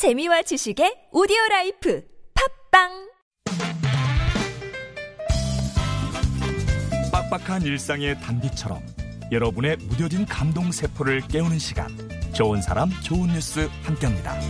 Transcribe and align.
재미와 0.00 0.40
지식의 0.40 1.08
오디오 1.12 1.36
라이프 1.50 2.02
팟빵 2.72 3.10
빡빡한 7.12 7.60
일상의 7.60 8.18
단비처럼 8.18 8.80
여러분의 9.30 9.76
무뎌진 9.76 10.24
감동 10.24 10.72
세포를 10.72 11.20
깨우는 11.28 11.58
시간 11.58 11.86
좋은 12.32 12.62
사람 12.62 12.88
좋은 13.02 13.28
뉴스 13.28 13.68
함께합니다. 13.82 14.40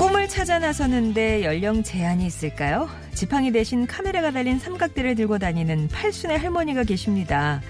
꿈을 0.00 0.26
찾아 0.26 0.58
나서는데 0.58 1.44
연령 1.44 1.84
제한이 1.84 2.26
있을까요? 2.26 2.88
지팡이 3.14 3.52
대신 3.52 3.86
카메라가 3.86 4.32
달린 4.32 4.58
삼각대를 4.58 5.14
들고 5.14 5.38
다니는 5.38 5.86
팔순의 5.92 6.40
할머니가 6.40 6.82
계십니다. 6.82 7.62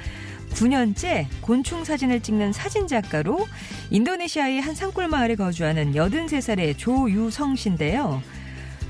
9년째 0.50 1.26
곤충 1.40 1.84
사진을 1.84 2.20
찍는 2.20 2.52
사진작가로 2.52 3.46
인도네시아의 3.90 4.60
한 4.60 4.74
산골 4.74 5.08
마을에 5.08 5.34
거주하는 5.34 5.92
83살의 5.92 6.76
조유성 6.76 7.56
씨인데요. 7.56 8.22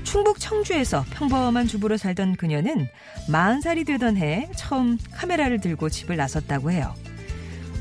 충북 0.03 0.39
청주에서 0.39 1.05
평범한 1.11 1.67
주부로 1.67 1.97
살던 1.97 2.35
그녀는 2.35 2.87
40살이 3.27 3.85
되던 3.85 4.17
해 4.17 4.49
처음 4.55 4.97
카메라를 5.11 5.59
들고 5.59 5.89
집을 5.89 6.15
나섰다고 6.17 6.71
해요. 6.71 6.95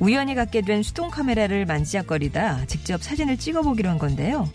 우연히 0.01 0.35
갖게 0.35 0.61
된 0.61 0.83
수동 0.83 1.11
카메라를 1.11 1.65
만지작거리다 1.67 2.67
직접 2.67 3.03
사진을 3.03 3.37
찍어보기로 3.39 3.89
한 3.89 3.99
건데요. 3.99 4.49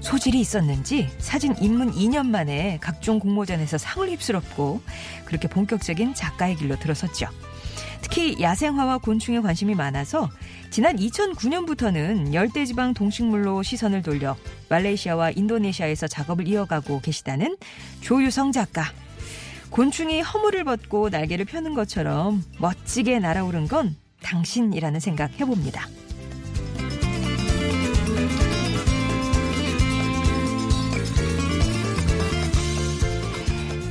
소질이 0.00 0.38
있었는지 0.38 1.08
사진 1.18 1.56
입문 1.60 1.92
2년 1.92 2.26
만에 2.26 2.78
각종 2.80 3.18
공모전에서 3.18 3.78
상을 3.78 4.08
휩쓸었고 4.08 4.80
그렇게 5.24 5.48
본격적인 5.48 6.14
작가의 6.14 6.56
길로 6.56 6.78
들어섰죠. 6.78 7.28
특히 8.18 8.42
야생화와 8.42 8.98
곤충에 8.98 9.38
관심이 9.38 9.76
많아서 9.76 10.28
지난 10.70 10.96
2009년부터는 10.96 12.34
열대지방 12.34 12.92
동식물로 12.94 13.62
시선을 13.62 14.02
돌려 14.02 14.36
말레이시아와 14.70 15.30
인도네시아에서 15.30 16.08
작업을 16.08 16.48
이어가고 16.48 17.00
계시다는 17.00 17.56
조유성 18.00 18.50
작가. 18.50 18.86
곤충이 19.70 20.20
허물을 20.20 20.64
벗고 20.64 21.10
날개를 21.10 21.44
펴는 21.44 21.74
것처럼 21.74 22.42
멋지게 22.58 23.20
날아오른 23.20 23.68
건 23.68 23.94
당신이라는 24.24 24.98
생각 24.98 25.38
해봅니다. 25.38 25.86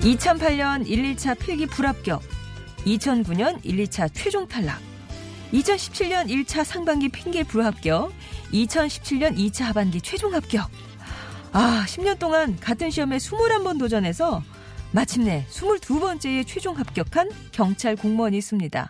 2008년 0.01 0.85
1, 0.85 1.15
2차 1.15 1.39
필기 1.39 1.65
불합격, 1.65 2.21
2009년 2.87 3.59
1, 3.63 3.83
2차 3.85 4.09
최종 4.13 4.47
탈락, 4.47 4.79
2017년 5.53 6.27
1차 6.27 6.63
상반기 6.63 7.09
핑계 7.09 7.43
불합격, 7.43 8.11
2017년 8.53 9.37
2차 9.37 9.65
하반기 9.65 9.99
최종 10.01 10.33
합격. 10.33 10.69
아, 11.51 11.85
10년 11.87 12.19
동안 12.19 12.57
같은 12.59 12.89
시험에 12.89 13.17
21번 13.17 13.79
도전해서 13.79 14.41
마침내 14.91 15.45
22번째에 15.49 16.45
최종 16.47 16.77
합격한 16.77 17.29
경찰 17.51 17.95
공무원이 17.95 18.37
있습니다. 18.37 18.89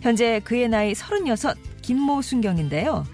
현재 0.00 0.40
그의 0.44 0.68
나이 0.68 0.94
36, 0.94 1.56
김모 1.82 2.22
순경인데요. 2.22 3.04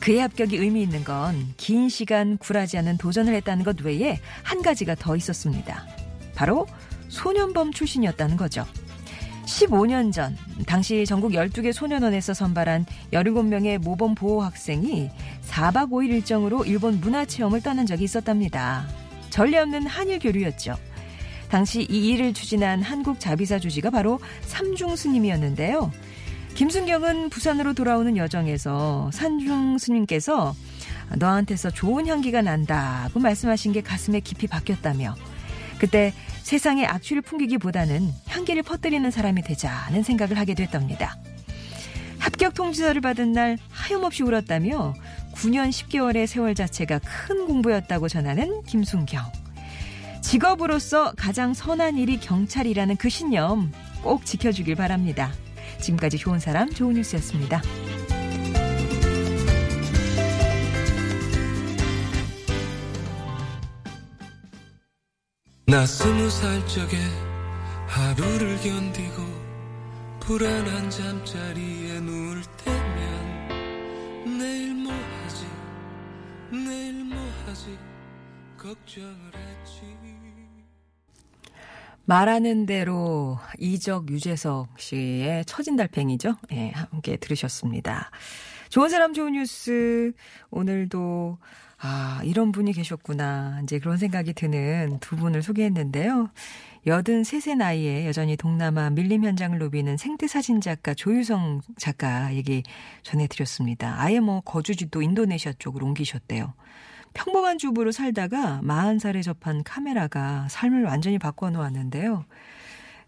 그의 0.00 0.18
합격이 0.20 0.56
의미 0.56 0.82
있는 0.82 1.04
건 1.04 1.54
긴 1.56 1.88
시간 1.88 2.36
굴하지 2.38 2.76
않은 2.78 2.98
도전을 2.98 3.34
했다는 3.34 3.64
것 3.64 3.80
외에 3.82 4.18
한 4.42 4.62
가지가 4.62 4.96
더 4.96 5.14
있었습니다. 5.16 5.86
바로 6.34 6.66
소년범 7.08 7.72
출신이었다는 7.72 8.36
거죠. 8.36 8.66
15년 9.44 10.12
전 10.12 10.36
당시 10.66 11.04
전국 11.06 11.32
12개 11.32 11.72
소년원에서 11.72 12.34
선발한 12.34 12.86
17명의 13.12 13.78
모범 13.78 14.14
보호 14.14 14.42
학생이 14.42 15.10
4박 15.48 15.90
5일 15.90 16.10
일정으로 16.10 16.64
일본 16.64 17.00
문화체험을 17.00 17.60
떠난 17.60 17.86
적이 17.86 18.04
있었답니다. 18.04 18.86
전례 19.30 19.58
없는 19.58 19.86
한일 19.86 20.18
교류였죠. 20.18 20.76
당시 21.48 21.86
이 21.90 22.08
일을 22.08 22.32
추진한 22.32 22.82
한국 22.82 23.20
자비사 23.20 23.58
주지가 23.58 23.90
바로 23.90 24.18
삼중 24.42 24.96
스님이었는데요. 24.96 25.90
김순경은 26.54 27.30
부산으로 27.30 27.72
돌아오는 27.72 28.16
여정에서 28.16 29.10
산중 29.12 29.78
스님께서 29.78 30.54
너한테서 31.18 31.70
좋은 31.70 32.06
향기가 32.06 32.42
난다고 32.42 33.20
말씀하신 33.20 33.72
게 33.72 33.82
가슴에 33.82 34.20
깊이 34.20 34.46
박혔다며 34.46 35.14
그때 35.82 36.12
세상에 36.42 36.86
악취를 36.86 37.22
풍기기보다는 37.22 38.08
향기를 38.28 38.62
퍼뜨리는 38.62 39.10
사람이 39.10 39.42
되자는 39.42 40.04
생각을 40.04 40.38
하게 40.38 40.54
됐답니다. 40.54 41.16
합격 42.20 42.54
통지서를 42.54 43.00
받은 43.00 43.32
날 43.32 43.58
하염없이 43.68 44.22
울었다며 44.22 44.94
9년 45.34 45.70
10개월의 45.70 46.28
세월 46.28 46.54
자체가 46.54 47.00
큰 47.00 47.48
공부였다고 47.48 48.08
전하는 48.08 48.62
김순경. 48.62 49.24
직업으로서 50.20 51.14
가장 51.16 51.52
선한 51.52 51.98
일이 51.98 52.20
경찰이라는 52.20 52.94
그 52.94 53.08
신념 53.08 53.72
꼭 54.04 54.24
지켜주길 54.24 54.76
바랍니다. 54.76 55.32
지금까지 55.80 56.16
좋은 56.16 56.38
사람, 56.38 56.70
좋은 56.70 56.94
뉴스였습니다. 56.94 57.60
나 65.64 65.86
스무 65.86 66.28
살 66.28 66.66
적에 66.66 66.96
하루를 67.86 68.56
견디고 68.60 69.22
불안한 70.18 70.90
잠자리에 70.90 72.00
누울 72.00 72.42
때면 72.64 74.38
내일 74.38 74.74
뭐 74.74 74.92
하지 74.92 75.46
내일 76.50 77.04
뭐 77.04 77.16
하지 77.46 77.78
걱정을 78.58 79.32
했지 79.34 79.82
말하는 82.04 82.66
대로 82.66 83.38
이적 83.58 84.10
유재석 84.10 84.80
씨의 84.80 85.44
처진 85.44 85.76
달팽이죠. 85.76 86.34
예, 86.50 86.54
네, 86.54 86.70
함께 86.72 87.16
들으셨습니다. 87.16 88.10
좋은 88.72 88.88
사람 88.88 89.12
좋은 89.12 89.34
뉴스 89.34 90.14
오늘도 90.50 91.36
아, 91.78 92.22
이런 92.24 92.52
분이 92.52 92.72
계셨구나. 92.72 93.60
이제 93.64 93.78
그런 93.78 93.98
생각이 93.98 94.32
드는 94.32 94.96
두 94.98 95.14
분을 95.16 95.42
소개했는데요. 95.42 96.30
83세 96.86 97.54
나이에 97.54 98.06
여전히 98.06 98.34
동남아 98.34 98.88
밀림 98.88 99.24
현장을 99.24 99.58
누비는 99.58 99.98
생태 99.98 100.26
사진 100.26 100.62
작가 100.62 100.94
조유성 100.94 101.60
작가 101.76 102.34
얘기 102.34 102.62
전해드렸습니다. 103.02 104.00
아예 104.00 104.20
뭐 104.20 104.40
거주지도 104.40 105.02
인도네시아 105.02 105.52
쪽으로 105.58 105.84
옮기셨대요. 105.88 106.54
평범한 107.12 107.58
주부로 107.58 107.92
살다가 107.92 108.62
40살에 108.64 109.22
접한 109.22 109.64
카메라가 109.64 110.46
삶을 110.48 110.84
완전히 110.84 111.18
바꿔놓았는데요. 111.18 112.24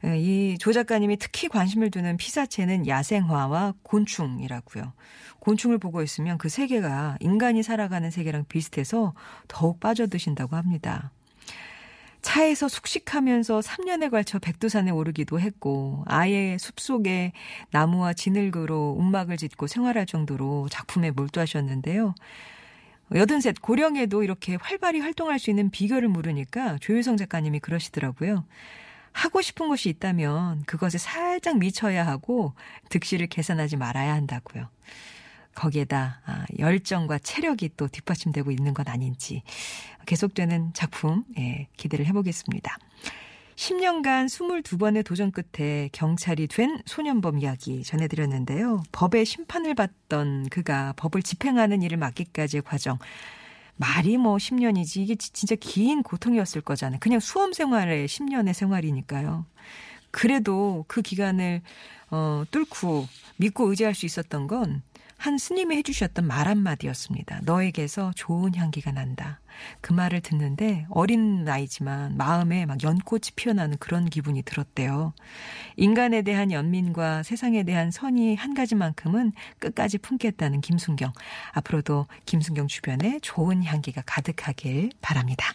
예, 0.05 0.19
이조 0.19 0.73
작가님이 0.73 1.17
특히 1.17 1.49
관심을 1.49 1.91
두는 1.91 2.17
피사체는 2.19 2.87
야생화와 2.87 3.75
곤충이라고요. 3.83 4.93
곤충을 5.41 5.79
보고 5.79 6.03
있으면 6.03 6.37
그 6.37 6.49
세계가 6.49 7.17
인간이 7.21 7.63
살아가는 7.63 8.11
세계랑 8.11 8.45
비슷해서 8.49 9.15
더욱 9.49 9.81
빠져드신다고 9.81 10.57
합니다. 10.57 11.11
차에서 12.21 12.69
숙식하면서 12.69 13.61
3년에 13.61 14.11
걸쳐 14.11 14.39
백두산에 14.39 14.91
오르기도 14.91 15.41
했고 15.41 16.05
아예 16.07 16.57
숲속에 16.59 17.33
나무와 17.71 18.15
진흙으로 18.15 18.97
움막을 18.99 19.37
짓고 19.37 19.67
생활할 19.67 20.07
정도로 20.07 20.69
작품에 20.71 21.11
몰두하셨는데요. 21.11 22.15
여든셋 23.15 23.61
고령에도 23.61 24.23
이렇게 24.23 24.57
활발히 24.57 25.01
활동할 25.01 25.39
수 25.39 25.51
있는 25.51 25.71
비결을 25.71 26.09
물으니까 26.09 26.79
조유성 26.81 27.19
작가님이 27.19 27.61
그러시더라고요. 27.61 28.47
하고 29.15 29.41
싶은 29.41 29.69
것이 29.69 29.89
있다면 29.89 30.65
그것에 30.65 30.99
살짝 30.99 31.59
미쳐야 31.59 32.05
하고 32.07 32.53
득실을 32.91 33.29
계산하지 33.29 33.77
말아야 33.77 34.13
한다고요. 34.13 34.69
거기에다 35.55 36.21
아, 36.27 36.45
열정과 36.59 37.21
체력이 37.21 37.71
또 37.77 37.87
뒷받침되고 37.87 38.51
있는 38.51 38.75
건 38.75 38.89
아닌지 38.89 39.45
계속되는 40.07 40.73
작품 40.75 41.25
예, 41.39 41.69
기대를 41.77 42.07
해보겠습니다. 42.07 42.77
10년간 43.55 44.27
22번의 44.27 45.05
도전 45.05 45.31
끝에 45.31 45.89
경찰이 45.93 46.49
된 46.49 46.83
소년범 46.87 47.39
이야기 47.39 47.85
전해드렸는데요. 47.85 48.83
법의 48.91 49.25
심판을 49.25 49.77
받던 49.77 50.49
그가 50.49 50.93
법을 50.97 51.23
집행하는 51.23 51.83
일을 51.83 51.99
맡기까지의 51.99 52.63
과정 52.63 52.99
말이 53.77 54.17
뭐 54.17 54.37
10년이지 54.37 55.01
이게 55.01 55.15
진짜 55.17 55.57
긴 55.57 56.03
고통이었을 56.03 56.61
거잖아요. 56.61 56.99
그냥 57.01 57.21
수험 57.21 57.53
생활의 57.53 58.07
10년의 58.07 58.53
생활이니까요. 58.53 59.47
그래도 60.15 60.85
그 60.87 61.03
기간을 61.03 61.61
어, 62.11 62.45
뚫고 62.53 63.09
믿고 63.39 63.69
의지할 63.71 63.95
수 63.95 64.07
있었던 64.07 64.47
건 64.47 64.83
한 65.25 65.39
스님이 65.39 65.77
해주셨던 65.77 66.27
말 66.27 66.49
한마디였습니다. 66.49 67.41
너에게서 67.45 68.13
좋은 68.15 68.55
향기가 68.55 68.93
난다. 68.93 69.41
그 69.81 69.95
말을 69.95 70.21
듣는데 70.21 70.87
어린 70.91 71.45
나이지만 71.45 72.19
마음에 72.19 72.67
막 72.67 72.83
연꽃이 72.83 73.31
피어나는 73.35 73.79
그런 73.79 74.11
기분이 74.11 74.43
들었대요. 74.43 75.15
인간에 75.77 76.21
대한 76.21 76.53
연민과 76.53 77.23
세상에 77.23 77.63
대한 77.63 77.91
선이 77.91 78.35
한 78.35 78.53
가지만큼은 78.53 79.33
끝까지 79.61 79.97
품겠다는 79.97 80.61
김순경. 80.61 81.11
앞으로도 81.53 82.07
김순경 82.27 82.67
주변에 82.67 83.19
좋은 83.23 83.65
향기가 83.65 84.03
가득하길 84.05 84.91
바랍니다. 85.01 85.47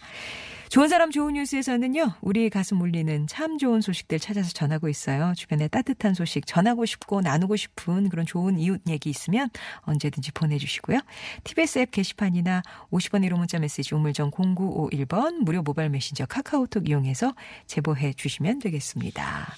좋은 0.70 0.86
사람 0.86 1.10
좋은 1.10 1.34
뉴스에서는요, 1.34 2.12
우리 2.20 2.48
가슴 2.48 2.80
울리는 2.80 3.26
참 3.26 3.58
좋은 3.58 3.80
소식들 3.80 4.20
찾아서 4.20 4.52
전하고 4.52 4.88
있어요. 4.88 5.32
주변에 5.36 5.66
따뜻한 5.66 6.14
소식 6.14 6.46
전하고 6.46 6.86
싶고 6.86 7.22
나누고 7.22 7.56
싶은 7.56 8.08
그런 8.08 8.24
좋은 8.24 8.56
이웃 8.56 8.80
얘기 8.88 9.10
있으면 9.10 9.50
언제든지 9.80 10.30
보내주시고요. 10.30 11.00
TBS 11.42 11.80
앱 11.80 11.90
게시판이나 11.90 12.62
50번 12.92 13.28
1호 13.28 13.36
문자 13.36 13.58
메시지 13.58 13.96
우물정 13.96 14.30
0951번 14.30 15.42
무료 15.42 15.60
모바일 15.62 15.90
메신저 15.90 16.26
카카오톡 16.26 16.88
이용해서 16.88 17.34
제보해 17.66 18.12
주시면 18.12 18.60
되겠습니다. 18.60 19.56